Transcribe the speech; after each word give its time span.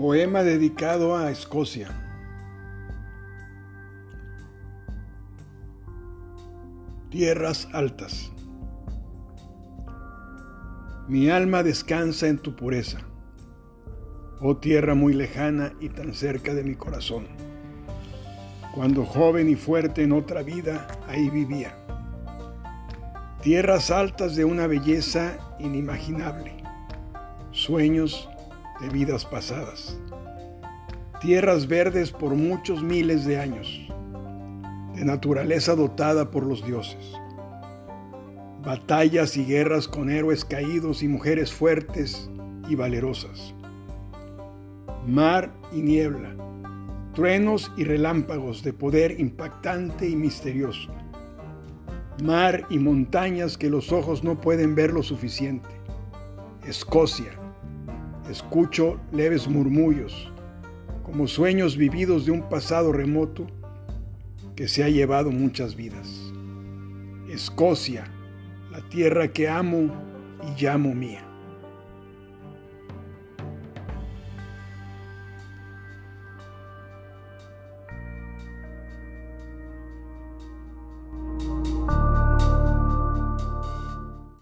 Poema 0.00 0.42
dedicado 0.42 1.14
a 1.14 1.30
Escocia. 1.30 1.90
Tierras 7.10 7.68
altas. 7.74 8.32
Mi 11.06 11.28
alma 11.28 11.62
descansa 11.62 12.28
en 12.28 12.38
tu 12.38 12.56
pureza, 12.56 13.00
oh 14.40 14.56
tierra 14.56 14.94
muy 14.94 15.12
lejana 15.12 15.74
y 15.80 15.90
tan 15.90 16.14
cerca 16.14 16.54
de 16.54 16.64
mi 16.64 16.76
corazón. 16.76 17.26
Cuando 18.74 19.04
joven 19.04 19.50
y 19.50 19.54
fuerte 19.54 20.02
en 20.02 20.12
otra 20.12 20.42
vida, 20.42 20.86
ahí 21.08 21.28
vivía. 21.28 21.76
Tierras 23.42 23.90
altas 23.90 24.34
de 24.34 24.46
una 24.46 24.66
belleza 24.66 25.36
inimaginable, 25.58 26.54
sueños 27.50 28.30
de 28.80 28.88
vidas 28.88 29.24
pasadas. 29.24 29.98
Tierras 31.20 31.68
verdes 31.68 32.12
por 32.12 32.34
muchos 32.34 32.82
miles 32.82 33.24
de 33.26 33.38
años, 33.38 33.86
de 34.94 35.04
naturaleza 35.04 35.74
dotada 35.74 36.30
por 36.30 36.44
los 36.44 36.64
dioses. 36.64 37.12
Batallas 38.64 39.36
y 39.36 39.44
guerras 39.44 39.88
con 39.88 40.10
héroes 40.10 40.44
caídos 40.44 41.02
y 41.02 41.08
mujeres 41.08 41.52
fuertes 41.52 42.30
y 42.68 42.74
valerosas. 42.74 43.54
Mar 45.06 45.50
y 45.72 45.80
niebla, 45.80 46.34
truenos 47.14 47.72
y 47.76 47.84
relámpagos 47.84 48.62
de 48.62 48.72
poder 48.72 49.18
impactante 49.18 50.08
y 50.08 50.16
misterioso. 50.16 50.90
Mar 52.22 52.66
y 52.68 52.78
montañas 52.78 53.56
que 53.56 53.70
los 53.70 53.92
ojos 53.92 54.22
no 54.22 54.40
pueden 54.40 54.74
ver 54.74 54.92
lo 54.92 55.02
suficiente. 55.02 55.68
Escocia, 56.66 57.39
escucho 58.30 59.00
leves 59.12 59.48
murmullos, 59.48 60.32
como 61.04 61.26
sueños 61.26 61.76
vividos 61.76 62.26
de 62.26 62.32
un 62.32 62.48
pasado 62.48 62.92
remoto 62.92 63.46
que 64.54 64.68
se 64.68 64.84
ha 64.84 64.88
llevado 64.88 65.30
muchas 65.30 65.74
vidas. 65.74 66.32
Escocia, 67.28 68.04
la 68.70 68.80
tierra 68.88 69.28
que 69.28 69.48
amo 69.48 69.90
y 70.46 70.62
llamo 70.62 70.94
mía. 70.94 71.29